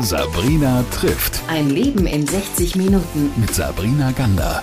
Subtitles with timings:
[0.00, 1.40] Sabrina trifft.
[1.46, 3.32] Ein Leben in 60 Minuten.
[3.36, 4.60] Mit Sabrina Gander.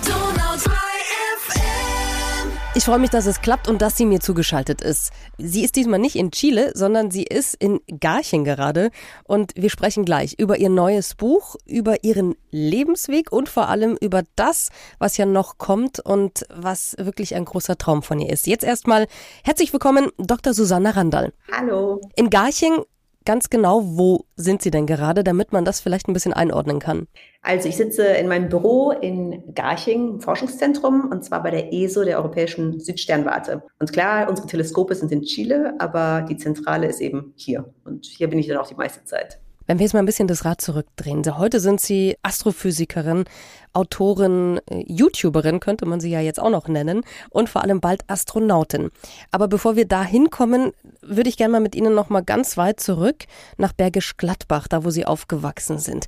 [2.74, 5.10] Ich freue mich, dass es klappt und dass sie mir zugeschaltet ist.
[5.38, 8.90] Sie ist diesmal nicht in Chile, sondern sie ist in Garching gerade.
[9.24, 14.22] Und wir sprechen gleich über ihr neues Buch, über ihren Lebensweg und vor allem über
[14.36, 14.68] das,
[14.98, 18.46] was ja noch kommt und was wirklich ein großer Traum von ihr ist.
[18.46, 19.06] Jetzt erstmal
[19.44, 20.52] herzlich willkommen, Dr.
[20.52, 21.32] Susanna Randall.
[21.50, 22.00] Hallo.
[22.16, 22.84] In Garching
[23.24, 27.06] ganz genau, wo sind Sie denn gerade, damit man das vielleicht ein bisschen einordnen kann?
[27.42, 32.18] Also ich sitze in meinem Büro in Garching, Forschungszentrum, und zwar bei der ESO, der
[32.18, 33.62] Europäischen Südsternwarte.
[33.78, 37.72] Und klar, unsere Teleskope sind in Chile, aber die Zentrale ist eben hier.
[37.84, 39.40] Und hier bin ich dann auch die meiste Zeit.
[39.72, 41.24] Wenn wir jetzt mal ein bisschen das Rad zurückdrehen.
[41.38, 43.24] Heute sind Sie Astrophysikerin,
[43.72, 48.02] Autorin, äh, YouTuberin könnte man sie ja jetzt auch noch nennen und vor allem bald
[48.06, 48.90] Astronautin.
[49.30, 52.80] Aber bevor wir da hinkommen, würde ich gerne mal mit Ihnen noch mal ganz weit
[52.80, 53.24] zurück
[53.56, 56.04] nach Bergisch Gladbach, da wo Sie aufgewachsen sind.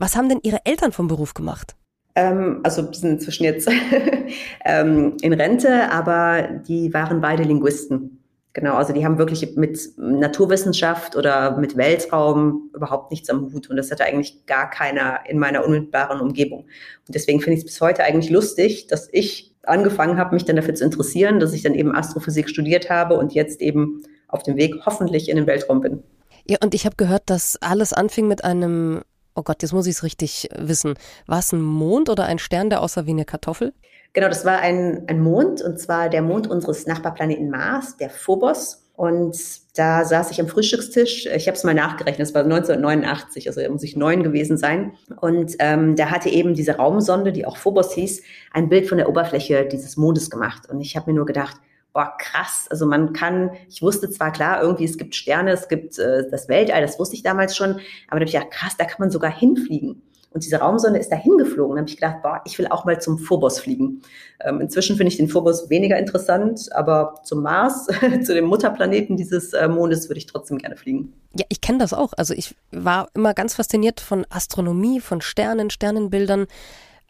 [0.00, 1.76] Was haben denn Ihre Eltern vom Beruf gemacht?
[2.16, 3.70] Ähm, also sind inzwischen jetzt
[4.64, 8.25] ähm, in Rente, aber die waren beide Linguisten.
[8.56, 13.68] Genau, also die haben wirklich mit Naturwissenschaft oder mit Weltraum überhaupt nichts am Hut.
[13.68, 16.60] Und das hatte eigentlich gar keiner in meiner unmittelbaren Umgebung.
[16.60, 20.56] Und deswegen finde ich es bis heute eigentlich lustig, dass ich angefangen habe, mich dann
[20.56, 24.56] dafür zu interessieren, dass ich dann eben Astrophysik studiert habe und jetzt eben auf dem
[24.56, 26.02] Weg hoffentlich in den Weltraum bin.
[26.48, 29.02] Ja, und ich habe gehört, dass alles anfing mit einem,
[29.34, 30.94] oh Gott, jetzt muss ich es richtig wissen.
[31.26, 33.74] War es ein Mond oder ein Stern, der aussah wie eine Kartoffel?
[34.16, 38.82] Genau, das war ein, ein Mond, und zwar der Mond unseres Nachbarplaneten Mars, der Phobos.
[38.94, 39.36] Und
[39.74, 41.26] da saß ich am Frühstückstisch.
[41.26, 44.94] Ich habe es mal nachgerechnet, es war 1989, also muss ich neun gewesen sein.
[45.20, 48.22] Und ähm, da hatte eben diese Raumsonde, die auch Phobos hieß,
[48.52, 50.62] ein Bild von der Oberfläche dieses Mondes gemacht.
[50.70, 51.58] Und ich habe mir nur gedacht,
[51.92, 52.68] boah, krass.
[52.70, 56.48] Also man kann, ich wusste zwar klar, irgendwie es gibt Sterne, es gibt äh, das
[56.48, 59.10] Weltall, das wusste ich damals schon, aber da habe ich gedacht, krass, da kann man
[59.10, 60.00] sogar hinfliegen.
[60.36, 61.76] Und diese Raumsonde ist da hingeflogen.
[61.76, 64.02] Da habe ich gedacht, boah, ich will auch mal zum Phobos fliegen.
[64.44, 67.86] Ähm, inzwischen finde ich den Phobos weniger interessant, aber zum Mars,
[68.22, 71.14] zu dem Mutterplaneten dieses äh, Mondes, würde ich trotzdem gerne fliegen.
[71.38, 72.12] Ja, ich kenne das auch.
[72.18, 76.48] Also ich war immer ganz fasziniert von Astronomie, von Sternen, Sternenbildern.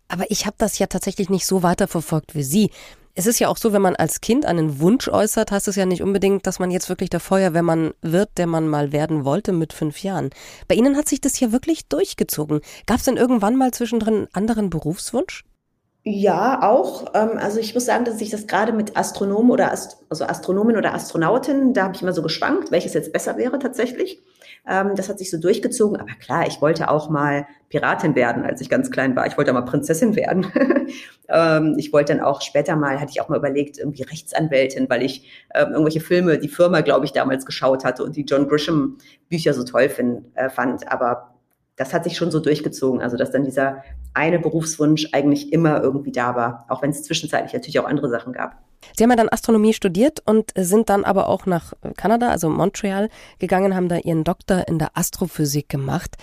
[0.09, 2.71] Aber ich habe das ja tatsächlich nicht so weiterverfolgt wie Sie.
[3.19, 5.87] Es ist ja auch so, wenn man als Kind einen Wunsch äußert, heißt es ja
[5.87, 9.73] nicht unbedingt, dass man jetzt wirklich der Feuerwehrmann wird, der man mal werden wollte mit
[9.73, 10.31] fünf Jahren.
[10.69, 12.61] Bei Ihnen hat sich das ja wirklich durchgezogen.
[12.87, 15.45] Gab es denn irgendwann mal zwischendrin einen anderen Berufswunsch?
[16.09, 17.07] Ja, auch.
[17.15, 20.77] Ähm, also ich muss sagen, dass ich das gerade mit Astronomen oder Ast also Astronomin
[20.77, 24.23] oder Astronautin, da habe ich immer so geschwankt, welches jetzt besser wäre tatsächlich.
[24.69, 25.97] Ähm, das hat sich so durchgezogen.
[25.97, 29.27] Aber klar, ich wollte auch mal Piratin werden, als ich ganz klein war.
[29.27, 30.47] Ich wollte auch mal Prinzessin werden.
[31.29, 35.03] ähm, ich wollte dann auch später mal, hatte ich auch mal überlegt, irgendwie Rechtsanwältin, weil
[35.03, 38.99] ich ähm, irgendwelche Filme, die Firma, glaube ich, damals geschaut hatte und die John Grisham
[39.29, 40.91] Bücher so toll find, äh, fand.
[40.91, 41.36] Aber
[41.77, 43.01] das hat sich schon so durchgezogen.
[43.01, 43.83] Also, dass dann dieser
[44.15, 48.33] eine Berufswunsch eigentlich immer irgendwie da war, auch wenn es zwischenzeitlich natürlich auch andere Sachen
[48.33, 48.57] gab.
[48.97, 53.09] Sie haben ja dann Astronomie studiert und sind dann aber auch nach Kanada, also Montreal,
[53.39, 56.17] gegangen, haben da ihren Doktor in der Astrophysik gemacht.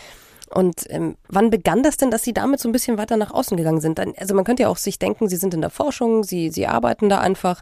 [0.49, 3.57] Und ähm, wann begann das denn, dass Sie damit so ein bisschen weiter nach außen
[3.57, 3.99] gegangen sind?
[3.99, 7.09] Also man könnte ja auch sich denken, Sie sind in der Forschung, Sie, Sie arbeiten
[7.09, 7.61] da einfach.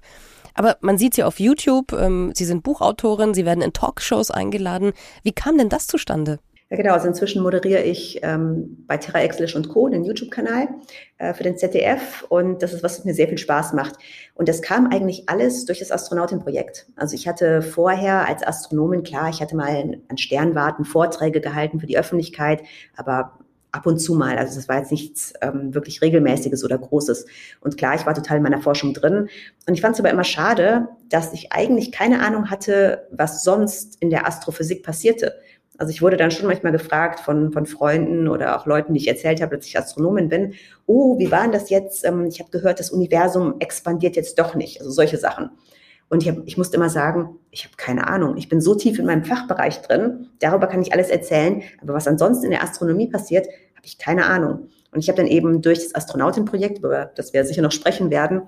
[0.53, 4.91] Aber man sieht Sie auf YouTube, ähm, Sie sind Buchautorin, Sie werden in Talkshows eingeladen.
[5.23, 6.39] Wie kam denn das zustande?
[6.71, 6.93] Ja, genau.
[6.93, 9.89] Also inzwischen moderiere ich ähm, bei Terra Exlish und Co.
[9.89, 10.69] den YouTube-Kanal
[11.17, 13.95] äh, für den ZDF und das ist, was mir sehr viel Spaß macht.
[14.35, 16.87] Und das kam eigentlich alles durch das Astronautenprojekt.
[16.95, 21.87] Also ich hatte vorher als Astronomin, klar, ich hatte mal an Sternwarten Vorträge gehalten für
[21.87, 22.63] die Öffentlichkeit,
[22.95, 23.37] aber
[23.73, 24.37] ab und zu mal.
[24.37, 27.25] Also das war jetzt nichts ähm, wirklich regelmäßiges oder Großes.
[27.59, 29.27] Und klar, ich war total in meiner Forschung drin.
[29.67, 33.97] Und ich fand es aber immer schade, dass ich eigentlich keine Ahnung hatte, was sonst
[34.01, 35.35] in der Astrophysik passierte.
[35.77, 39.07] Also ich wurde dann schon manchmal gefragt von, von Freunden oder auch Leuten, die ich
[39.07, 40.53] erzählt habe, dass ich Astronomin bin.
[40.85, 42.05] Oh, wie war denn das jetzt?
[42.05, 44.79] Ähm, ich habe gehört, das Universum expandiert jetzt doch nicht.
[44.79, 45.49] Also solche Sachen.
[46.09, 48.35] Und ich, hab, ich musste immer sagen, ich habe keine Ahnung.
[48.35, 51.63] Ich bin so tief in meinem Fachbereich drin, darüber kann ich alles erzählen.
[51.81, 54.67] Aber was ansonsten in der Astronomie passiert, habe ich keine Ahnung.
[54.91, 58.43] Und ich habe dann eben durch das Astronautenprojekt, über das wir sicher noch sprechen werden,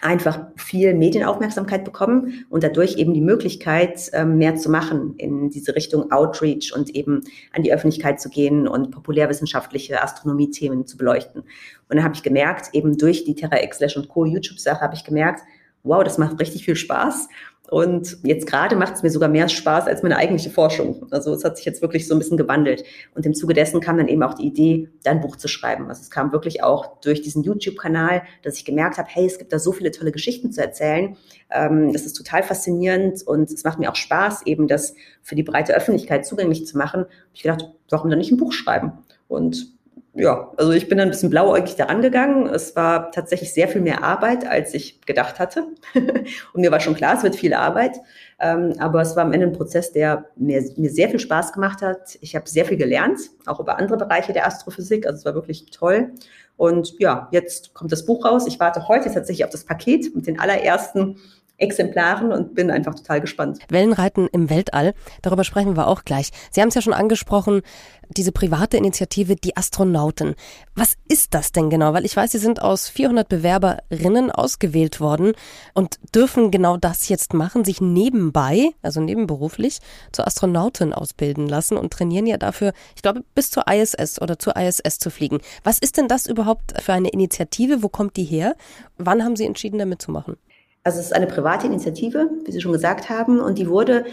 [0.00, 5.74] einfach viel Medienaufmerksamkeit bekommen und dadurch eben die Möglichkeit, ähm, mehr zu machen in diese
[5.74, 11.42] Richtung Outreach und eben an die Öffentlichkeit zu gehen und populärwissenschaftliche Astronomie-Themen zu beleuchten.
[11.42, 14.24] Und dann habe ich gemerkt, eben durch die Terra X und Co.
[14.24, 15.42] YouTube-Sache habe ich gemerkt,
[15.84, 17.28] wow, das macht richtig viel Spaß.
[17.70, 21.06] Und jetzt gerade macht es mir sogar mehr Spaß als meine eigentliche Forschung.
[21.10, 22.84] Also es hat sich jetzt wirklich so ein bisschen gewandelt.
[23.14, 25.88] Und im Zuge dessen kam dann eben auch die Idee, da ein Buch zu schreiben.
[25.88, 29.52] Also es kam wirklich auch durch diesen YouTube-Kanal, dass ich gemerkt habe, hey, es gibt
[29.52, 31.16] da so viele tolle Geschichten zu erzählen.
[31.50, 35.42] Ähm, das ist total faszinierend und es macht mir auch Spaß, eben das für die
[35.42, 37.06] breite Öffentlichkeit zugänglich zu machen.
[37.32, 38.92] Ich gedacht, warum dann nicht ein Buch schreiben?
[39.26, 39.73] Und
[40.16, 42.46] ja, also ich bin ein bisschen blauäugig daran gegangen.
[42.46, 45.66] Es war tatsächlich sehr viel mehr Arbeit, als ich gedacht hatte.
[45.94, 48.00] und mir war schon klar, es wird viel Arbeit.
[48.38, 51.82] Ähm, aber es war am Ende ein Prozess, der mir, mir sehr viel Spaß gemacht
[51.82, 52.16] hat.
[52.20, 55.04] Ich habe sehr viel gelernt, auch über andere Bereiche der Astrophysik.
[55.04, 56.12] Also es war wirklich toll.
[56.56, 58.46] Und ja, jetzt kommt das Buch raus.
[58.46, 61.16] Ich warte heute tatsächlich auf das Paket mit den allerersten
[61.56, 63.60] Exemplaren und bin einfach total gespannt.
[63.68, 66.30] Wellenreiten im Weltall, darüber sprechen wir auch gleich.
[66.50, 67.62] Sie haben es ja schon angesprochen,
[68.08, 70.34] diese private Initiative, die Astronauten.
[70.74, 71.92] Was ist das denn genau?
[71.92, 75.32] Weil ich weiß, Sie sind aus 400 Bewerberinnen ausgewählt worden
[75.74, 79.78] und dürfen genau das jetzt machen, sich nebenbei, also nebenberuflich,
[80.12, 84.56] zur Astronautin ausbilden lassen und trainieren ja dafür, ich glaube, bis zur ISS oder zur
[84.56, 85.38] ISS zu fliegen.
[85.62, 87.82] Was ist denn das überhaupt für eine Initiative?
[87.82, 88.56] Wo kommt die her?
[88.98, 90.36] Wann haben Sie entschieden, damit zu machen?
[90.84, 94.04] Also es ist eine private Initiative, wie Sie schon gesagt haben, und die wurde,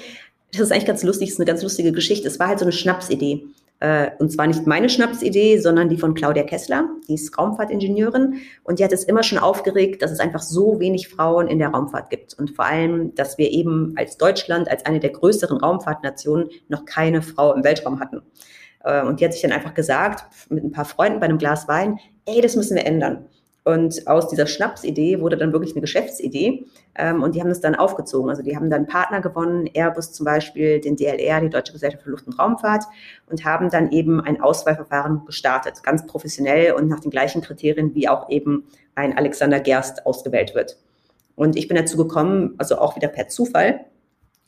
[0.51, 2.27] das ist eigentlich ganz lustig, das ist eine ganz lustige Geschichte.
[2.27, 3.45] Es war halt so eine Schnapsidee.
[3.81, 8.79] Äh, und zwar nicht meine Schnapsidee, sondern die von Claudia Kessler, die ist Raumfahrtingenieurin und
[8.79, 12.11] die hat es immer schon aufgeregt, dass es einfach so wenig Frauen in der Raumfahrt
[12.11, 16.85] gibt und vor allem, dass wir eben als Deutschland, als eine der größeren Raumfahrtnationen noch
[16.85, 18.21] keine Frau im Weltraum hatten.
[18.83, 21.67] Äh, und die hat sich dann einfach gesagt, mit ein paar Freunden bei einem Glas
[21.67, 23.25] Wein, ey, das müssen wir ändern.
[23.63, 26.65] Und aus dieser Schnapsidee wurde dann wirklich eine Geschäftsidee.
[26.95, 28.29] Ähm, und die haben das dann aufgezogen.
[28.29, 32.09] Also die haben dann Partner gewonnen, Airbus zum Beispiel, den DLR, die Deutsche Gesellschaft für
[32.09, 32.85] Luft- und Raumfahrt,
[33.29, 38.09] und haben dann eben ein Auswahlverfahren gestartet, ganz professionell und nach den gleichen Kriterien, wie
[38.09, 38.65] auch eben
[38.95, 40.77] ein Alexander Gerst ausgewählt wird.
[41.35, 43.81] Und ich bin dazu gekommen, also auch wieder per Zufall.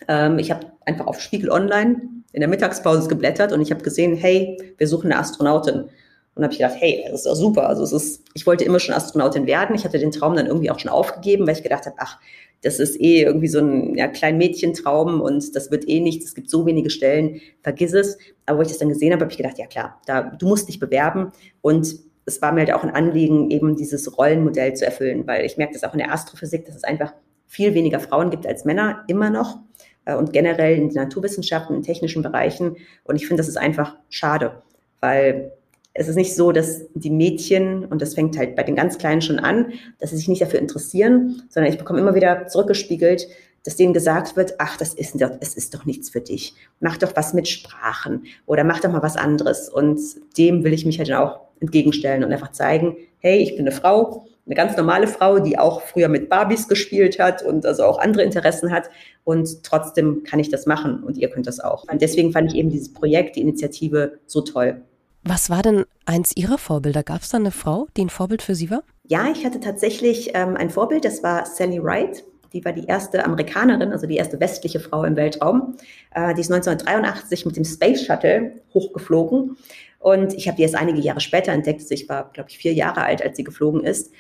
[0.08, 2.02] Ähm, ich habe einfach auf Spiegel Online
[2.34, 5.86] in der Mittagspause geblättert und ich habe gesehen, hey, wir suchen eine Astronautin.
[6.36, 7.68] Und habe ich gedacht, hey, das ist doch super.
[7.70, 9.76] Also es ist, ich wollte immer schon Astronautin werden.
[9.76, 12.20] Ich hatte den Traum dann irgendwie auch schon aufgegeben, weil ich gedacht habe, ach,
[12.64, 16.26] das ist eh irgendwie so ein ja, kleinen Mädchentraum und das wird eh nichts.
[16.26, 18.18] Es gibt so wenige Stellen, vergiss es.
[18.46, 20.70] Aber wo ich das dann gesehen habe, habe ich gedacht, ja klar, da, du musst
[20.70, 21.32] dich bewerben.
[21.62, 21.96] Und
[22.26, 25.74] es war mir halt auch ein Anliegen, eben dieses Rollenmodell zu erfüllen, weil ich merke
[25.74, 27.14] das auch in der Astrophysik, dass es einfach
[27.46, 29.60] viel weniger Frauen gibt als Männer, immer noch.
[30.06, 32.78] Äh, und generell in den Naturwissenschaften, in technischen Bereichen.
[33.04, 34.64] Und ich finde, das ist einfach schade,
[35.02, 35.52] weil
[35.94, 39.22] es ist nicht so, dass die Mädchen, und das fängt halt bei den ganz Kleinen
[39.22, 43.28] schon an, dass sie sich nicht dafür interessieren, sondern ich bekomme immer wieder zurückgespiegelt,
[43.64, 46.56] dass denen gesagt wird, ach, das ist, doch, es ist doch nichts für dich.
[46.80, 49.70] Mach doch was mit Sprachen oder mach doch mal was anderes.
[49.70, 50.00] Und
[50.38, 53.72] dem will ich mich halt dann auch entgegenstellen und einfach zeigen, hey, ich bin eine
[53.72, 58.00] Frau, eine ganz normale Frau, die auch früher mit Barbies gespielt hat und also auch
[58.00, 58.90] andere Interessen hat.
[59.24, 61.86] Und trotzdem kann ich das machen und ihr könnt das auch.
[61.90, 64.82] Und deswegen fand ich eben dieses Projekt, die Initiative so toll.
[65.26, 67.02] Was war denn eins Ihrer Vorbilder?
[67.02, 68.84] Gab es da eine Frau, die ein Vorbild für Sie war?
[69.08, 72.26] Ja, ich hatte tatsächlich ähm, ein Vorbild, das war Sally Wright.
[72.52, 75.76] Die war die erste Amerikanerin, also die erste westliche Frau im Weltraum.
[76.14, 79.56] Äh, die ist 1983 mit dem Space Shuttle hochgeflogen.
[80.00, 81.80] Und ich habe die erst einige Jahre später entdeckt.
[81.80, 84.12] Also ich war, glaube ich, vier Jahre alt, als sie geflogen ist.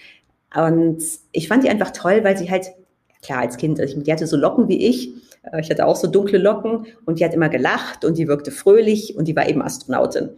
[0.55, 1.03] Und
[1.33, 2.67] ich fand die einfach toll, weil sie halt,
[3.21, 5.09] klar, als Kind, also die hatte so Locken wie ich.
[5.51, 8.51] Äh, ich hatte auch so dunkle Locken und die hat immer gelacht und die wirkte
[8.51, 10.29] fröhlich und die war eben Astronautin.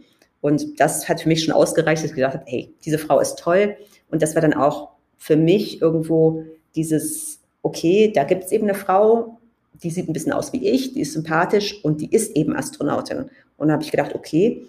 [0.46, 3.36] Und das hat für mich schon ausgereicht, dass ich gedacht habe, hey, diese Frau ist
[3.36, 3.76] toll.
[4.12, 6.44] Und das war dann auch für mich irgendwo
[6.76, 9.40] dieses, okay, da gibt es eben eine Frau,
[9.82, 13.28] die sieht ein bisschen aus wie ich, die ist sympathisch und die ist eben Astronautin.
[13.56, 14.64] Und da habe ich gedacht, okay,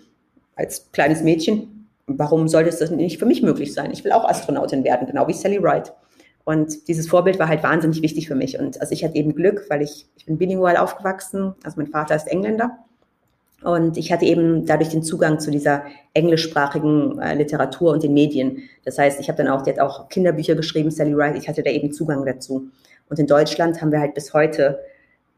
[0.55, 3.91] als kleines Mädchen, warum sollte es das nicht für mich möglich sein?
[3.91, 5.93] Ich will auch Astronautin werden, genau wie Sally Wright.
[6.43, 8.57] Und dieses Vorbild war halt wahnsinnig wichtig für mich.
[8.57, 11.53] Und also ich hatte eben Glück, weil ich, ich bin bilingual aufgewachsen.
[11.63, 12.79] Also mein Vater ist Engländer
[13.63, 15.83] und ich hatte eben dadurch den Zugang zu dieser
[16.13, 18.63] englischsprachigen äh, Literatur und den Medien.
[18.85, 21.63] Das heißt, ich habe dann auch, die hat auch Kinderbücher geschrieben, Sally Wright, ich hatte
[21.63, 22.69] da eben Zugang dazu.
[23.09, 24.79] Und in Deutschland haben wir halt bis heute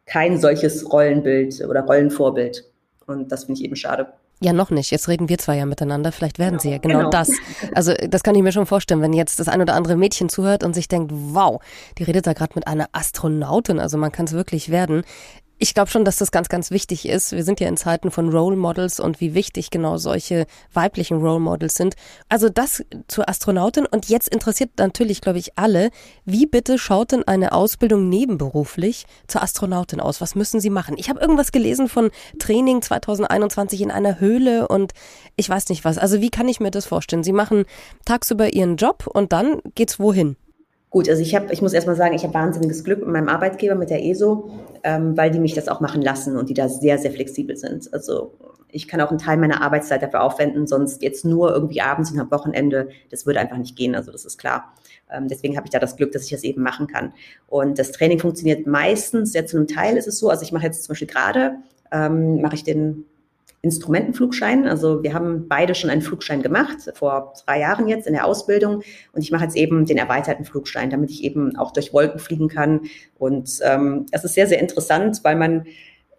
[0.06, 2.66] kein solches Rollenbild oder Rollenvorbild.
[3.06, 4.08] Und das finde ich eben schade.
[4.42, 4.90] Ja, noch nicht.
[4.92, 6.12] Jetzt reden wir zwei ja miteinander.
[6.12, 7.30] Vielleicht werden genau, sie ja genau, genau, das.
[7.74, 10.64] Also das kann ich mir schon vorstellen, wenn jetzt das ein oder andere Mädchen zuhört
[10.64, 11.62] und sich denkt, wow,
[11.98, 13.80] die redet da gerade mit einer Astronautin.
[13.80, 15.04] Also man kann es wirklich werden.
[15.62, 17.34] Ich glaube schon, dass das ganz, ganz wichtig ist.
[17.34, 21.42] Wir sind ja in Zeiten von Role Models und wie wichtig genau solche weiblichen Role
[21.42, 21.96] Models sind.
[22.30, 23.86] Also das zur Astronautin.
[23.86, 25.90] Und jetzt interessiert natürlich, glaube ich, alle,
[26.24, 30.22] wie bitte schaut denn eine Ausbildung nebenberuflich zur Astronautin aus?
[30.22, 30.96] Was müssen Sie machen?
[30.98, 34.94] Ich habe irgendwas gelesen von Training 2021 in einer Höhle und
[35.36, 35.98] ich weiß nicht was.
[35.98, 37.26] Also wie kann ich mir das vorstellen?
[37.26, 37.66] Sie machen
[38.06, 40.38] tagsüber Ihren Job und dann geht's wohin?
[40.90, 43.76] Gut, also ich habe, ich muss erstmal sagen, ich habe wahnsinniges Glück mit meinem Arbeitgeber,
[43.76, 44.50] mit der ESO,
[44.84, 47.94] ähm, weil die mich das auch machen lassen und die da sehr, sehr flexibel sind.
[47.94, 48.34] Also
[48.72, 52.20] ich kann auch einen Teil meiner Arbeitszeit dafür aufwenden, sonst jetzt nur irgendwie abends und
[52.20, 54.74] am Wochenende, das würde einfach nicht gehen, also das ist klar.
[55.12, 57.14] Ähm, deswegen habe ich da das Glück, dass ich das eben machen kann.
[57.48, 60.66] Und das Training funktioniert meistens, ja zu einem Teil ist es so, also ich mache
[60.66, 61.58] jetzt zum Beispiel gerade,
[61.92, 63.06] ähm, mache ich den
[63.62, 64.68] Instrumentenflugschein.
[64.68, 68.84] Also wir haben beide schon einen Flugschein gemacht, vor drei Jahren jetzt in der Ausbildung.
[69.12, 72.48] Und ich mache jetzt eben den erweiterten Flugschein, damit ich eben auch durch Wolken fliegen
[72.48, 72.82] kann.
[73.18, 75.66] Und ähm, es ist sehr, sehr interessant, weil man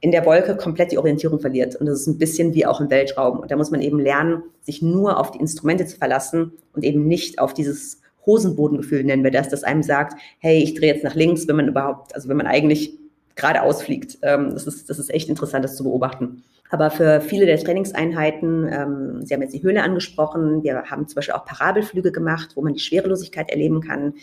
[0.01, 1.77] in der Wolke komplett die Orientierung verliert.
[1.77, 3.39] Und das ist ein bisschen wie auch im Weltraum.
[3.39, 7.07] Und da muss man eben lernen, sich nur auf die Instrumente zu verlassen und eben
[7.07, 11.15] nicht auf dieses Hosenbodengefühl, nennen wir das, das einem sagt, hey, ich drehe jetzt nach
[11.15, 12.99] links, wenn man überhaupt, also wenn man eigentlich
[13.35, 14.19] geradeaus fliegt.
[14.23, 16.43] Ähm, das, ist, das ist echt interessant, das zu beobachten.
[16.71, 21.17] Aber für viele der Trainingseinheiten, ähm, Sie haben jetzt die Höhle angesprochen, wir haben zum
[21.17, 24.15] Beispiel auch Parabelflüge gemacht, wo man die Schwerelosigkeit erleben kann.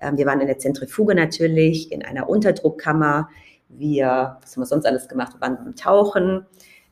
[0.00, 3.28] Ähm, wir waren in der Zentrifuge natürlich, in einer Unterdruckkammer.
[3.68, 5.34] Wir, was haben wir sonst alles gemacht?
[5.34, 6.46] Wir waren beim Tauchen.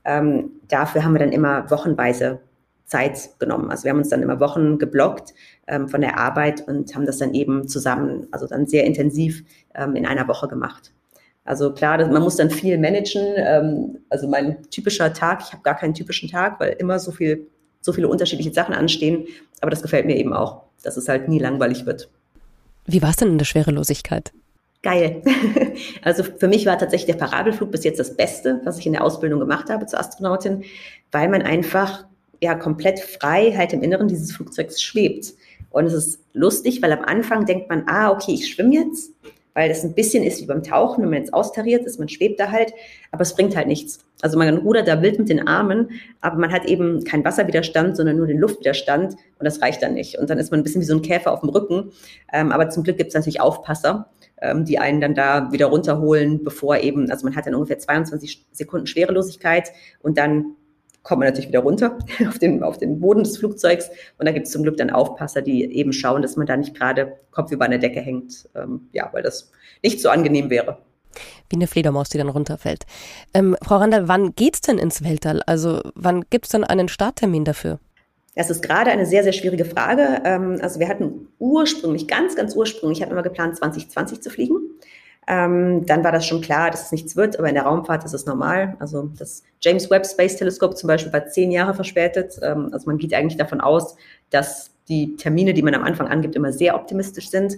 [0.04, 2.40] Ähm, dafür haben wir dann immer wochenweise
[2.84, 3.70] Zeit genommen.
[3.70, 5.32] Also wir haben uns dann immer Wochen geblockt
[5.66, 9.44] ähm, von der Arbeit und haben das dann eben zusammen, also dann sehr intensiv
[9.74, 10.92] ähm, in einer Woche gemacht.
[11.44, 13.22] Also klar, man muss dann viel managen.
[13.36, 17.46] Ähm, also mein typischer Tag, ich habe gar keinen typischen Tag, weil immer so viel,
[17.80, 19.26] so viele unterschiedliche Sachen anstehen.
[19.60, 22.08] Aber das gefällt mir eben auch, dass es halt nie langweilig wird.
[22.86, 24.32] Wie war es denn in der Schwerelosigkeit?
[24.82, 25.22] Geil.
[26.02, 29.02] Also für mich war tatsächlich der Parabelflug bis jetzt das Beste, was ich in der
[29.02, 30.62] Ausbildung gemacht habe zur Astronautin,
[31.10, 32.04] weil man einfach
[32.40, 35.32] ja komplett frei halt im Inneren dieses Flugzeugs schwebt.
[35.70, 39.12] Und es ist lustig, weil am Anfang denkt man, ah, okay, ich schwimme jetzt
[39.54, 42.38] weil das ein bisschen ist wie beim Tauchen, wenn man jetzt austariert ist, man schwebt
[42.38, 42.74] da halt,
[43.10, 44.00] aber es bringt halt nichts.
[44.20, 48.16] Also man rudert da wild mit den Armen, aber man hat eben keinen Wasserwiderstand, sondern
[48.16, 50.18] nur den Luftwiderstand und das reicht dann nicht.
[50.18, 51.92] Und dann ist man ein bisschen wie so ein Käfer auf dem Rücken.
[52.32, 56.42] Ähm, aber zum Glück gibt es natürlich Aufpasser, ähm, die einen dann da wieder runterholen,
[56.42, 60.56] bevor eben, also man hat dann ungefähr 22 Sekunden Schwerelosigkeit und dann
[61.04, 61.96] kommt man natürlich wieder runter
[62.28, 63.88] auf den, auf den Boden des Flugzeugs.
[64.18, 66.74] Und da gibt es zum Glück dann Aufpasser, die eben schauen, dass man da nicht
[66.74, 68.48] gerade Kopf über eine Decke hängt.
[68.56, 70.78] Ähm, ja, weil das nicht so angenehm wäre.
[71.48, 72.84] Wie eine Fledermaus, die dann runterfällt.
[73.32, 75.42] Ähm, Frau Randall, wann geht's denn ins Weltall?
[75.46, 77.78] Also wann gibt's dann einen Starttermin dafür?
[78.34, 80.22] Das ist gerade eine sehr, sehr schwierige Frage.
[80.24, 84.56] Ähm, also wir hatten ursprünglich, ganz, ganz ursprünglich, ich hatte immer geplant, 2020 zu fliegen.
[85.26, 88.12] Ähm, dann war das schon klar, dass es nichts wird, aber in der Raumfahrt ist
[88.12, 88.76] es normal.
[88.78, 92.38] Also das James Webb Space Telescope zum Beispiel war zehn Jahre verspätet.
[92.42, 93.96] Ähm, also man geht eigentlich davon aus,
[94.30, 97.56] dass die Termine, die man am Anfang angibt, immer sehr optimistisch sind.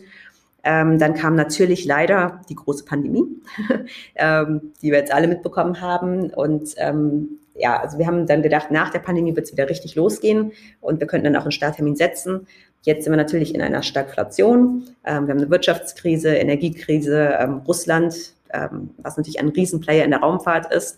[0.62, 3.24] Ähm, dann kam natürlich leider die große Pandemie,
[4.16, 6.30] ähm, die wir jetzt alle mitbekommen haben.
[6.30, 9.94] Und ähm, ja, also wir haben dann gedacht, nach der Pandemie wird es wieder richtig
[9.94, 12.46] losgehen und wir könnten dann auch einen Starttermin setzen.
[12.86, 14.84] Jetzt sind wir natürlich in einer Stagflation.
[15.04, 18.14] Ähm, wir haben eine Wirtschaftskrise, Energiekrise, ähm, Russland,
[18.54, 20.96] ähm, was natürlich ein Riesenplayer in der Raumfahrt ist.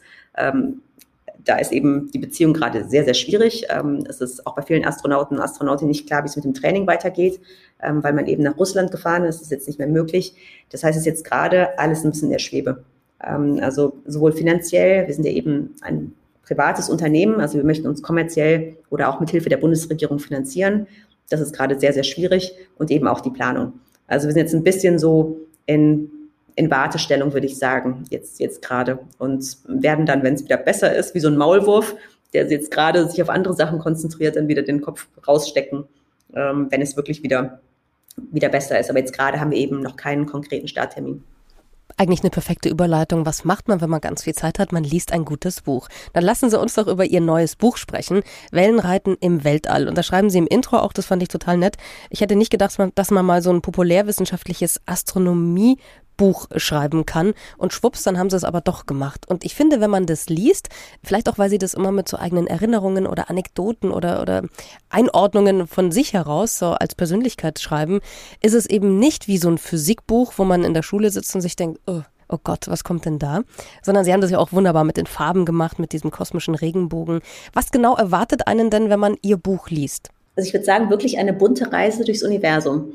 [1.45, 3.66] Da ist eben die Beziehung gerade sehr, sehr schwierig.
[4.07, 6.87] Es ist auch bei vielen Astronauten und Astronautinnen nicht klar, wie es mit dem Training
[6.87, 7.40] weitergeht,
[7.80, 9.37] weil man eben nach Russland gefahren ist.
[9.37, 10.35] Das ist jetzt nicht mehr möglich.
[10.71, 12.85] Das heißt, es ist jetzt gerade alles ein bisschen in der Schwebe.
[13.18, 16.12] also sowohl finanziell, wir sind ja eben ein
[16.45, 20.87] privates Unternehmen, also wir möchten uns kommerziell oder auch mit Hilfe der Bundesregierung finanzieren.
[21.30, 23.75] Das ist gerade sehr, sehr schwierig und eben auch die Planung.
[24.06, 26.11] Also wir sind jetzt ein bisschen so in,
[26.56, 30.94] in Wartestellung, würde ich sagen, jetzt, jetzt gerade und werden dann, wenn es wieder besser
[30.94, 31.94] ist, wie so ein Maulwurf,
[32.32, 35.85] der jetzt gerade sich auf andere Sachen konzentriert, dann wieder den Kopf rausstecken,
[36.35, 37.61] ähm, wenn es wirklich wieder,
[38.16, 38.90] wieder besser ist.
[38.90, 41.23] Aber jetzt gerade haben wir eben noch keinen konkreten Starttermin
[41.99, 43.26] eigentlich eine perfekte Überleitung.
[43.26, 44.73] Was macht man, wenn man ganz viel Zeit hat?
[44.73, 45.88] Man liest ein gutes Buch.
[46.12, 48.23] Dann lassen Sie uns doch über Ihr neues Buch sprechen.
[48.50, 49.88] Wellenreiten im Weltall.
[49.88, 51.76] Und da schreiben Sie im Intro auch, das fand ich total nett.
[52.11, 55.78] Ich hätte nicht gedacht, dass man mal so ein populärwissenschaftliches Astronomie
[56.19, 57.33] Buch schreiben kann.
[57.57, 59.26] Und schwupps, dann haben sie es aber doch gemacht.
[59.26, 60.69] Und ich finde, wenn man das liest,
[61.02, 64.43] vielleicht auch, weil sie das immer mit so eigenen Erinnerungen oder Anekdoten oder, oder
[64.90, 68.00] Einordnungen von sich heraus so als Persönlichkeit schreiben,
[68.43, 71.40] ist es eben nicht wie so ein Physikbuch, wo man in der Schule sitzt und
[71.40, 71.81] sich denkt,
[72.28, 73.42] oh, Gott, was kommt denn da?
[73.82, 77.20] Sondern sie haben das ja auch wunderbar mit den Farben gemacht, mit diesem kosmischen Regenbogen.
[77.52, 80.11] Was genau erwartet einen denn, wenn man ihr Buch liest?
[80.37, 82.92] Also ich würde sagen, wirklich eine bunte Reise durchs Universum.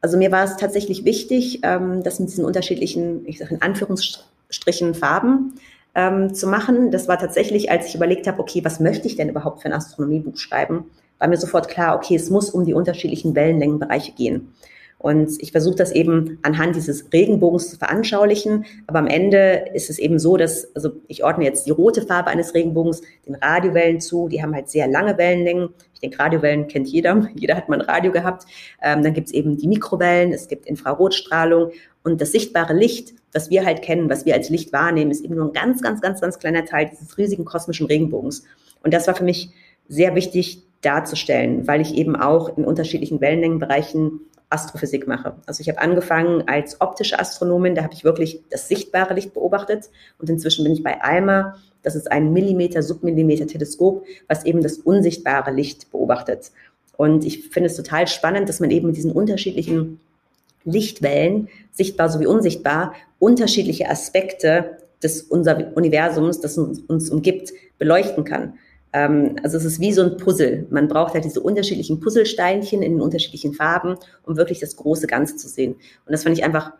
[0.00, 4.94] Also mir war es tatsächlich wichtig, ähm, das mit diesen unterschiedlichen, ich sage in Anführungsstrichen,
[4.94, 5.54] Farben
[5.94, 6.90] ähm, zu machen.
[6.90, 9.72] Das war tatsächlich, als ich überlegt habe, okay, was möchte ich denn überhaupt für ein
[9.72, 14.52] Astronomiebuch schreiben, war mir sofort klar, okay, es muss um die unterschiedlichen Wellenlängenbereiche gehen.
[14.98, 18.64] Und ich versuche das eben anhand dieses Regenbogens zu veranschaulichen.
[18.86, 22.30] Aber am Ende ist es eben so, dass, also ich ordne jetzt die rote Farbe
[22.30, 24.28] eines Regenbogens den Radiowellen zu.
[24.28, 25.68] Die haben halt sehr lange Wellenlängen.
[25.94, 27.28] Ich denke, Radiowellen kennt jeder.
[27.34, 28.46] Jeder hat mal ein Radio gehabt.
[28.82, 31.72] Ähm, dann gibt es eben die Mikrowellen, es gibt Infrarotstrahlung.
[32.02, 35.34] Und das sichtbare Licht, was wir halt kennen, was wir als Licht wahrnehmen, ist eben
[35.34, 38.44] nur ein ganz, ganz, ganz, ganz kleiner Teil dieses riesigen kosmischen Regenbogens.
[38.82, 39.50] Und das war für mich
[39.88, 45.34] sehr wichtig darzustellen, weil ich eben auch in unterschiedlichen Wellenlängenbereichen Astrophysik mache.
[45.46, 49.90] Also ich habe angefangen als optische Astronomin, da habe ich wirklich das sichtbare Licht beobachtet
[50.18, 54.78] und inzwischen bin ich bei ALMA, das ist ein Millimeter, Submillimeter Teleskop, was eben das
[54.78, 56.50] unsichtbare Licht beobachtet.
[56.96, 60.00] Und ich finde es total spannend, dass man eben mit diesen unterschiedlichen
[60.64, 68.54] Lichtwellen, sichtbar sowie unsichtbar, unterschiedliche Aspekte des unser Universums, das uns, uns umgibt, beleuchten kann.
[68.96, 70.66] Ähm, also es ist wie so ein Puzzle.
[70.70, 75.48] Man braucht halt diese unterschiedlichen Puzzlesteinchen in unterschiedlichen Farben, um wirklich das große Ganze zu
[75.48, 75.74] sehen.
[75.74, 76.72] Und das fand ich einfach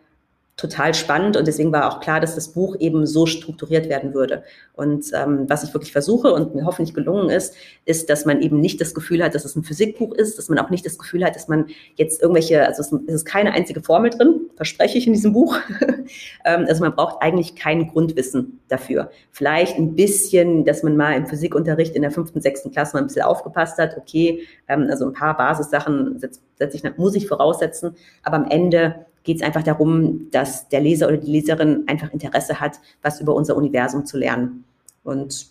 [0.57, 4.43] total spannend und deswegen war auch klar, dass das Buch eben so strukturiert werden würde.
[4.73, 8.59] Und ähm, was ich wirklich versuche und mir hoffentlich gelungen ist, ist, dass man eben
[8.59, 11.23] nicht das Gefühl hat, dass es ein Physikbuch ist, dass man auch nicht das Gefühl
[11.23, 15.13] hat, dass man jetzt irgendwelche, also es ist keine einzige Formel drin, verspreche ich in
[15.13, 15.57] diesem Buch.
[16.45, 19.11] ähm, also man braucht eigentlich kein Grundwissen dafür.
[19.31, 23.07] Vielleicht ein bisschen, dass man mal im Physikunterricht in der fünften, sechsten Klasse mal ein
[23.07, 27.95] bisschen aufgepasst hat, okay, ähm, also ein paar Basissachen setz, setz ich, muss ich voraussetzen,
[28.23, 32.61] aber am Ende geht es einfach darum, dass der Leser oder die Leserin einfach Interesse
[32.61, 34.63] hat, was über unser Universum zu lernen.
[35.03, 35.47] Und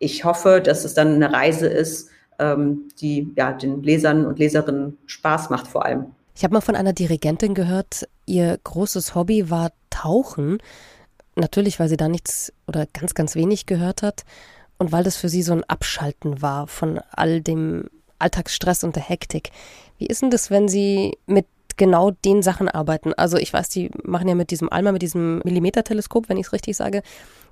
[0.00, 2.10] ich hoffe, dass es dann eine Reise ist,
[2.40, 6.06] ähm, die ja den Lesern und Leserinnen Spaß macht vor allem.
[6.34, 10.58] Ich habe mal von einer Dirigentin gehört, ihr großes Hobby war Tauchen.
[11.36, 14.24] Natürlich, weil sie da nichts oder ganz, ganz wenig gehört hat
[14.76, 17.84] und weil das für sie so ein Abschalten war von all dem
[18.18, 19.50] Alltagsstress und der Hektik.
[19.98, 21.46] Wie ist denn das, wenn Sie mit
[21.80, 23.14] genau den Sachen arbeiten.
[23.14, 26.52] Also ich weiß, die machen ja mit diesem Alma, mit diesem Millimeterteleskop, wenn ich es
[26.52, 27.02] richtig sage,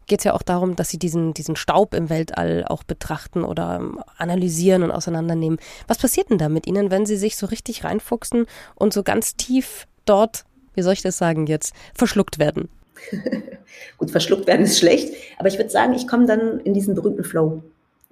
[0.07, 3.77] geht es ja auch darum, dass sie diesen, diesen Staub im Weltall auch betrachten oder
[3.81, 5.59] ähm, analysieren und auseinandernehmen.
[5.87, 8.45] Was passiert denn da mit ihnen, wenn sie sich so richtig reinfuchsen
[8.75, 10.45] und so ganz tief dort,
[10.75, 12.69] wie soll ich das sagen jetzt, verschluckt werden?
[13.97, 17.25] Gut, verschluckt werden ist schlecht, aber ich würde sagen, ich komme dann in diesen berühmten
[17.25, 17.63] Flow.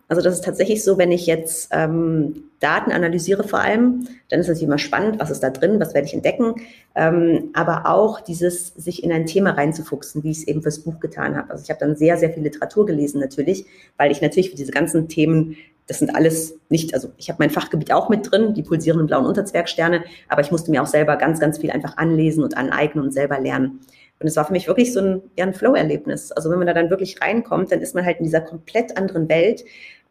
[0.09, 4.49] Also das ist tatsächlich so, wenn ich jetzt ähm, Daten analysiere vor allem, dann ist
[4.49, 6.55] es immer spannend, was ist da drin, was werde ich entdecken.
[6.95, 11.01] Ähm, aber auch dieses, sich in ein Thema reinzufuchsen, wie ich es eben fürs Buch
[11.01, 11.51] getan habe.
[11.51, 14.71] Also ich habe dann sehr, sehr viel Literatur gelesen natürlich, weil ich natürlich für diese
[14.71, 15.57] ganzen Themen,
[15.89, 19.27] das sind alles nicht, also ich habe mein Fachgebiet auch mit drin, die pulsierenden blauen
[19.27, 23.13] Unterzwergsterne, aber ich musste mir auch selber ganz, ganz viel einfach anlesen und aneignen und
[23.13, 23.81] selber lernen.
[24.19, 26.33] Und es war für mich wirklich so ein, ja, ein Flow-Erlebnis.
[26.33, 29.29] Also wenn man da dann wirklich reinkommt, dann ist man halt in dieser komplett anderen
[29.29, 29.65] Welt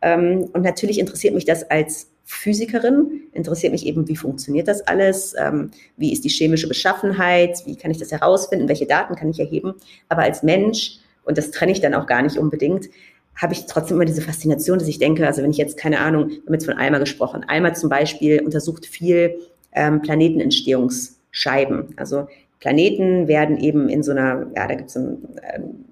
[0.06, 5.36] ähm, und natürlich interessiert mich das als Physikerin, interessiert mich eben, wie funktioniert das alles,
[5.38, 9.40] ähm, wie ist die chemische Beschaffenheit, wie kann ich das herausfinden, welche Daten kann ich
[9.40, 9.74] erheben.
[10.10, 12.90] Aber als Mensch, und das trenne ich dann auch gar nicht unbedingt,
[13.36, 16.30] habe ich trotzdem immer diese Faszination, dass ich denke, also wenn ich jetzt, keine Ahnung,
[16.30, 17.44] wir haben jetzt von Alma gesprochen.
[17.48, 19.40] Alma zum Beispiel untersucht viel
[19.74, 21.94] ähm, Planetenentstehungsscheiben.
[21.98, 22.28] Also
[22.60, 25.18] Planeten werden eben in so einer, ja, da gibt es ein,
[25.54, 25.86] ähm,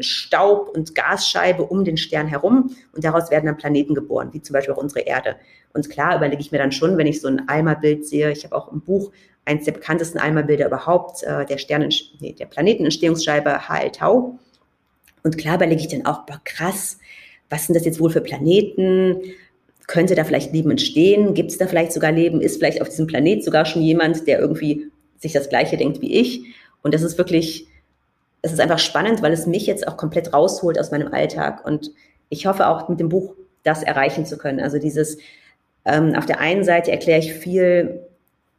[0.00, 4.54] Staub- und Gasscheibe um den Stern herum und daraus werden dann Planeten geboren, wie zum
[4.54, 5.36] Beispiel auch unsere Erde.
[5.72, 8.56] Und klar überlege ich mir dann schon, wenn ich so ein Alma-Bild sehe, ich habe
[8.56, 9.12] auch im Buch
[9.44, 14.38] eines der bekanntesten Alma-Bilder überhaupt, äh, der Sternen, nee, der Planetenentstehungsscheibe HL Tau.
[15.22, 16.98] Und klar überlege ich dann auch, boah, krass,
[17.48, 19.22] was sind das jetzt wohl für Planeten?
[19.86, 21.34] Könnte da vielleicht Leben entstehen?
[21.34, 22.40] Gibt es da vielleicht sogar Leben?
[22.40, 26.14] Ist vielleicht auf diesem Planet sogar schon jemand, der irgendwie sich das Gleiche denkt wie
[26.14, 26.54] ich?
[26.82, 27.66] Und das ist wirklich,
[28.42, 31.64] es ist einfach spannend, weil es mich jetzt auch komplett rausholt aus meinem Alltag.
[31.64, 31.90] Und
[32.28, 34.60] ich hoffe auch mit dem Buch das erreichen zu können.
[34.60, 35.18] Also dieses,
[35.84, 38.06] ähm, auf der einen Seite erkläre ich viel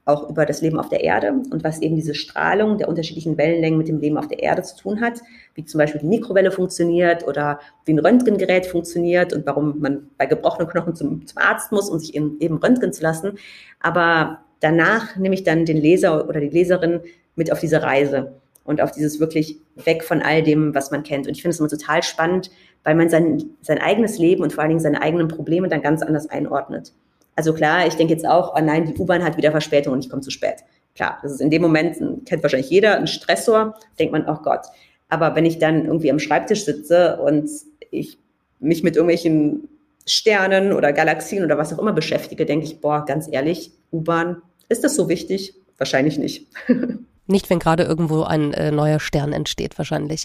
[0.07, 3.77] auch über das Leben auf der Erde und was eben diese Strahlung der unterschiedlichen Wellenlängen
[3.77, 5.19] mit dem Leben auf der Erde zu tun hat,
[5.53, 10.25] wie zum Beispiel die Mikrowelle funktioniert oder wie ein Röntgengerät funktioniert und warum man bei
[10.25, 13.33] gebrochenen Knochen zum, zum Arzt muss, um sich eben, eben röntgen zu lassen.
[13.81, 17.01] Aber danach nehme ich dann den Leser oder die Leserin
[17.35, 21.27] mit auf diese Reise und auf dieses wirklich weg von all dem, was man kennt.
[21.27, 22.51] Und ich finde es immer total spannend,
[22.83, 26.01] weil man sein, sein eigenes Leben und vor allen Dingen seine eigenen Probleme dann ganz
[26.01, 26.93] anders einordnet.
[27.35, 30.09] Also klar, ich denke jetzt auch, oh nein, die U-Bahn hat wieder Verspätung und ich
[30.09, 30.63] komme zu spät.
[30.95, 34.65] Klar, das ist in dem Moment, kennt wahrscheinlich jeder, ein Stressor, denkt man, oh Gott.
[35.09, 37.49] Aber wenn ich dann irgendwie am Schreibtisch sitze und
[37.91, 38.17] ich
[38.59, 39.69] mich mit irgendwelchen
[40.07, 44.83] Sternen oder Galaxien oder was auch immer beschäftige, denke ich, boah, ganz ehrlich, U-Bahn, ist
[44.83, 45.53] das so wichtig?
[45.77, 46.47] Wahrscheinlich nicht.
[47.29, 50.23] Nicht, wenn gerade irgendwo ein äh, neuer Stern entsteht, wahrscheinlich.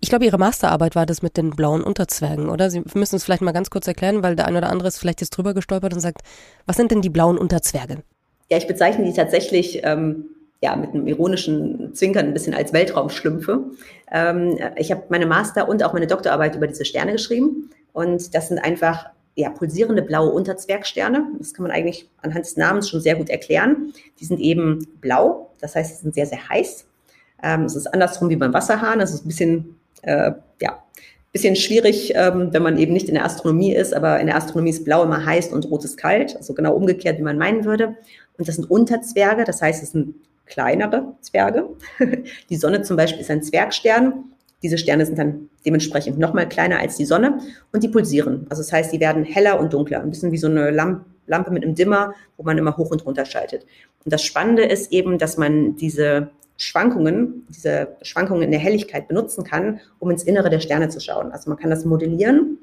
[0.00, 2.70] Ich glaube, Ihre Masterarbeit war das mit den blauen Unterzwergen, oder?
[2.70, 5.20] Sie müssen es vielleicht mal ganz kurz erklären, weil der eine oder andere ist vielleicht
[5.20, 6.22] jetzt drüber gestolpert und sagt,
[6.64, 8.04] was sind denn die blauen Unterzwerge?
[8.52, 10.26] Ja, ich bezeichne die tatsächlich ähm,
[10.62, 13.64] ja, mit einem ironischen Zwinkern ein bisschen als Weltraumschlümpfe.
[14.12, 17.70] Ähm, ich habe meine Master- und auch meine Doktorarbeit über diese Sterne geschrieben.
[17.92, 21.26] Und das sind einfach ja, pulsierende blaue Unterzwergsterne.
[21.38, 23.92] Das kann man eigentlich anhand des Namens schon sehr gut erklären.
[24.20, 26.86] Die sind eben blau, das heißt, sie sind sehr, sehr heiß.
[27.42, 28.98] Ähm, es ist andersrum wie beim Wasserhahn.
[28.98, 30.82] Das ist ein bisschen, äh, ja,
[31.32, 34.70] bisschen schwierig, ähm, wenn man eben nicht in der Astronomie ist, aber in der Astronomie
[34.70, 37.96] ist blau immer heiß und rot ist kalt, also genau umgekehrt, wie man meinen würde.
[38.38, 40.14] Und das sind Unterzwerge, das heißt, es sind
[40.46, 41.70] kleinere Zwerge.
[42.50, 44.33] Die Sonne zum Beispiel ist ein Zwergstern.
[44.64, 47.38] Diese Sterne sind dann dementsprechend nochmal kleiner als die Sonne
[47.70, 48.46] und die pulsieren.
[48.48, 51.62] Also das heißt, die werden heller und dunkler, ein bisschen wie so eine Lampe mit
[51.62, 53.66] einem Dimmer, wo man immer hoch und runter schaltet.
[54.04, 59.44] Und das Spannende ist eben, dass man diese Schwankungen, diese Schwankungen in der Helligkeit benutzen
[59.44, 61.30] kann, um ins Innere der Sterne zu schauen.
[61.30, 62.56] Also man kann das modellieren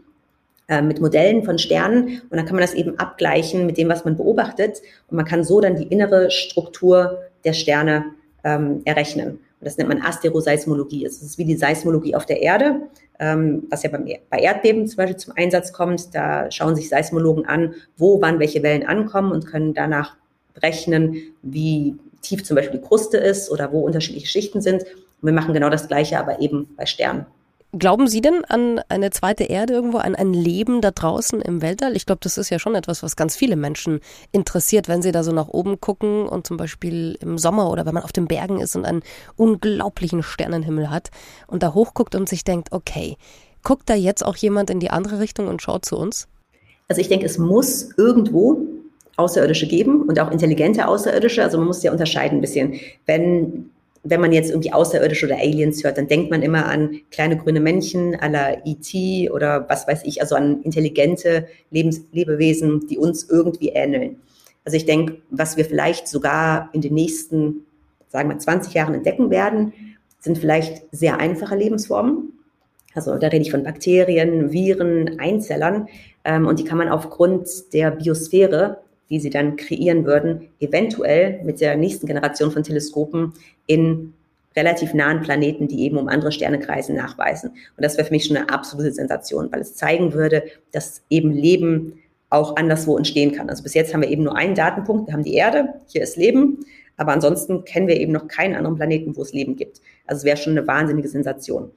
[0.69, 4.05] äh, mit Modellen von Sternen und dann kann man das eben abgleichen mit dem, was
[4.05, 8.05] man beobachtet und man kann so dann die innere Struktur der Sterne
[8.43, 9.37] ähm, errechnen.
[9.61, 11.05] Das nennt man Asteroseismologie.
[11.05, 12.81] Es ist wie die Seismologie auf der Erde,
[13.19, 16.15] ähm, was ja beim, bei Erdbeben zum Beispiel zum Einsatz kommt.
[16.15, 20.15] Da schauen sich Seismologen an, wo wann welche Wellen ankommen und können danach
[20.53, 24.83] berechnen, wie tief zum Beispiel die Kruste ist oder wo unterschiedliche Schichten sind.
[24.83, 27.25] Und wir machen genau das Gleiche, aber eben bei Sternen.
[27.77, 31.95] Glauben Sie denn an eine zweite Erde irgendwo, an ein Leben da draußen im Weltall?
[31.95, 34.01] Ich glaube, das ist ja schon etwas, was ganz viele Menschen
[34.33, 37.93] interessiert, wenn sie da so nach oben gucken und zum Beispiel im Sommer oder wenn
[37.93, 39.03] man auf den Bergen ist und einen
[39.37, 41.11] unglaublichen Sternenhimmel hat
[41.47, 43.15] und da hochguckt und sich denkt, okay,
[43.63, 46.27] guckt da jetzt auch jemand in die andere Richtung und schaut zu uns?
[46.89, 48.67] Also ich denke, es muss irgendwo
[49.15, 51.41] Außerirdische geben und auch intelligente Außerirdische.
[51.41, 52.81] Also man muss ja unterscheiden ein bisschen.
[53.05, 53.70] Wenn,
[54.03, 57.59] wenn man jetzt irgendwie Außerirdische oder Aliens hört, dann denkt man immer an kleine grüne
[57.59, 59.29] Männchen à la E.T.
[59.29, 64.17] oder was weiß ich, also an intelligente Lebens Lebewesen, die uns irgendwie ähneln.
[64.65, 67.65] Also ich denke, was wir vielleicht sogar in den nächsten,
[68.09, 69.73] sagen wir, 20 Jahren entdecken werden,
[70.19, 72.33] sind vielleicht sehr einfache Lebensformen.
[72.93, 75.87] Also da rede ich von Bakterien, Viren, Einzellern.
[76.23, 81.61] Ähm, und die kann man aufgrund der Biosphäre die sie dann kreieren würden, eventuell mit
[81.61, 83.33] der nächsten Generation von Teleskopen
[83.67, 84.13] in
[84.55, 87.51] relativ nahen Planeten, die eben um andere Sterne kreisen, nachweisen.
[87.51, 91.31] Und das wäre für mich schon eine absolute Sensation, weil es zeigen würde, dass eben
[91.31, 93.49] Leben auch anderswo entstehen kann.
[93.49, 96.15] Also bis jetzt haben wir eben nur einen Datenpunkt, wir haben die Erde, hier ist
[96.15, 99.81] Leben, aber ansonsten kennen wir eben noch keinen anderen Planeten, wo es Leben gibt.
[100.05, 101.71] Also es wäre schon eine wahnsinnige Sensation.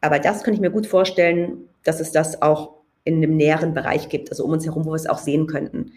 [0.00, 4.08] Aber das könnte ich mir gut vorstellen, dass es das auch in einem näheren Bereich
[4.08, 5.92] gibt, also um uns herum, wo wir es auch sehen könnten.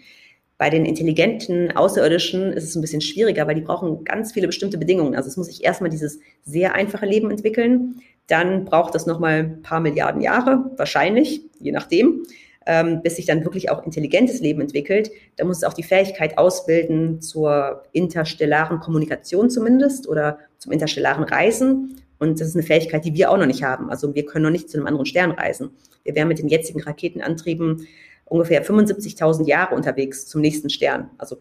[0.63, 4.77] Bei den intelligenten Außerirdischen ist es ein bisschen schwieriger, weil die brauchen ganz viele bestimmte
[4.77, 5.13] Bedingungen.
[5.13, 7.95] Also es muss sich erstmal dieses sehr einfache Leben entwickeln.
[8.27, 12.23] Dann braucht das nochmal ein paar Milliarden Jahre, wahrscheinlich, je nachdem,
[12.65, 15.11] ähm, bis sich dann wirklich auch intelligentes Leben entwickelt.
[15.35, 22.01] Da muss es auch die Fähigkeit ausbilden zur interstellaren Kommunikation zumindest oder zum interstellaren Reisen.
[22.19, 23.89] Und das ist eine Fähigkeit, die wir auch noch nicht haben.
[23.89, 25.71] Also wir können noch nicht zu einem anderen Stern reisen.
[26.05, 27.85] Wir wären mit den jetzigen Raketenantrieben
[28.25, 31.09] ungefähr 75.000 Jahre unterwegs zum nächsten Stern.
[31.17, 31.37] Also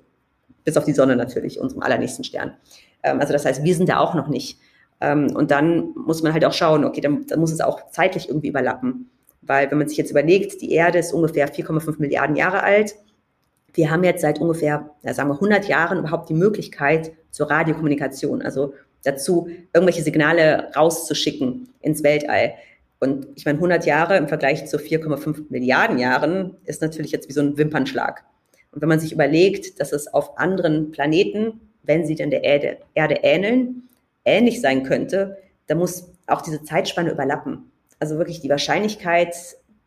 [0.64, 2.54] bis auf die Sonne natürlich, unserem allernächsten Stern.
[3.02, 4.58] Ähm, also das heißt, wir sind da auch noch nicht.
[5.00, 8.28] Ähm, und dann muss man halt auch schauen, okay, dann, dann muss es auch zeitlich
[8.28, 9.10] irgendwie überlappen.
[9.42, 12.94] Weil wenn man sich jetzt überlegt, die Erde ist ungefähr 4,5 Milliarden Jahre alt.
[13.74, 18.74] Wir haben jetzt seit ungefähr, sagen wir, 100 Jahren überhaupt die Möglichkeit zur Radiokommunikation, also
[19.02, 22.54] dazu, irgendwelche Signale rauszuschicken ins Weltall.
[23.02, 27.32] Und ich meine, 100 Jahre im Vergleich zu 4,5 Milliarden Jahren ist natürlich jetzt wie
[27.32, 28.22] so ein Wimpernschlag.
[28.70, 32.78] Und wenn man sich überlegt, dass es auf anderen Planeten, wenn sie denn der Erde,
[32.94, 33.88] Erde ähneln,
[34.24, 35.36] ähnlich sein könnte,
[35.66, 37.72] dann muss auch diese Zeitspanne überlappen.
[37.98, 39.34] Also wirklich die Wahrscheinlichkeit,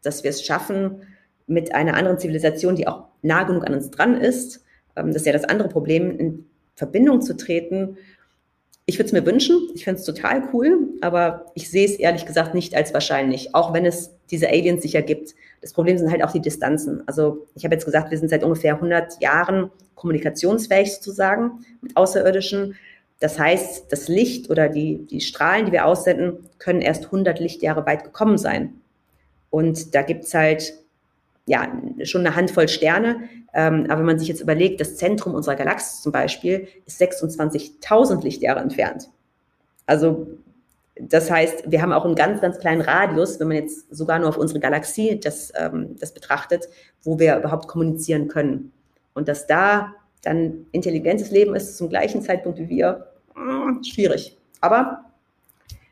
[0.03, 1.03] dass wir es schaffen,
[1.47, 4.65] mit einer anderen Zivilisation, die auch nah genug an uns dran ist,
[4.97, 7.95] ähm, das ist ja das andere Problem, in Verbindung zu treten
[8.87, 12.25] ich würde es mir wünschen, ich fände es total cool, aber ich sehe es ehrlich
[12.25, 15.33] gesagt nicht als wahrscheinlich, auch wenn es diese Aliens sicher gibt.
[15.61, 17.01] Das Problem sind halt auch die Distanzen.
[17.07, 22.75] Also ich habe jetzt gesagt, wir sind seit ungefähr 100 Jahren kommunikationsfähig sozusagen mit Außerirdischen.
[23.19, 27.85] Das heißt, das Licht oder die, die Strahlen, die wir aussenden, können erst 100 Lichtjahre
[27.87, 28.75] weit gekommen sein.
[29.49, 30.73] Und da gibt es halt
[31.47, 31.71] ja,
[32.03, 33.29] schon eine Handvoll Sterne.
[33.55, 38.21] Ähm, aber wenn man sich jetzt überlegt, das Zentrum unserer Galaxie zum Beispiel ist 26.000
[38.21, 39.09] Lichtjahre entfernt.
[39.85, 40.27] Also
[40.99, 44.29] das heißt, wir haben auch einen ganz, ganz kleinen Radius, wenn man jetzt sogar nur
[44.29, 46.67] auf unsere Galaxie das, ähm, das betrachtet,
[47.03, 48.73] wo wir überhaupt kommunizieren können.
[49.13, 54.37] Und dass da dann intelligentes Leben ist zum gleichen Zeitpunkt wie wir, äh, schwierig.
[54.59, 55.05] Aber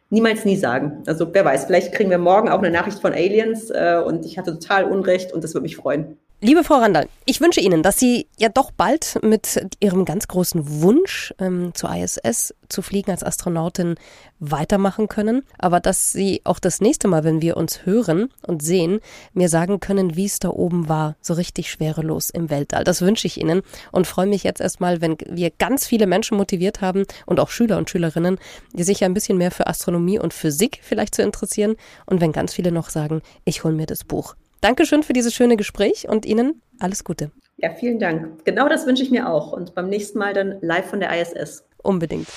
[0.10, 1.04] niemals nie sagen.
[1.08, 4.38] Also wer weiß, vielleicht kriegen wir morgen auch eine Nachricht von Aliens äh, und ich
[4.38, 6.18] hatte total Unrecht und das würde mich freuen.
[6.46, 10.82] Liebe Frau Randall, ich wünsche Ihnen, dass Sie ja doch bald mit Ihrem ganz großen
[10.82, 13.96] Wunsch ähm, zur ISS zu fliegen als Astronautin
[14.40, 19.00] weitermachen können, aber dass Sie auch das nächste Mal, wenn wir uns hören und sehen,
[19.32, 22.84] mir sagen können, wie es da oben war, so richtig schwerelos im Weltall.
[22.84, 23.62] Das wünsche ich Ihnen
[23.94, 27.78] und freue mich jetzt erstmal, wenn wir ganz viele Menschen motiviert haben und auch Schüler
[27.78, 28.38] und Schülerinnen,
[28.74, 32.54] die sich ein bisschen mehr für Astronomie und Physik vielleicht zu interessieren und wenn ganz
[32.54, 34.36] viele noch sagen, ich hole mir das Buch.
[34.64, 37.32] Dankeschön für dieses schöne Gespräch und Ihnen alles Gute.
[37.58, 38.46] Ja, vielen Dank.
[38.46, 39.52] Genau das wünsche ich mir auch.
[39.52, 41.66] Und beim nächsten Mal dann live von der ISS.
[41.82, 42.30] Unbedingt.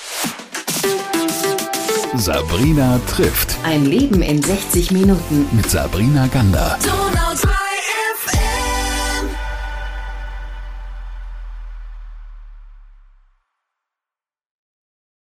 [2.17, 3.57] Sabrina trifft.
[3.65, 5.49] Ein Leben in 60 Minuten.
[5.53, 6.77] Mit Sabrina Gander.
[6.83, 7.56] Donau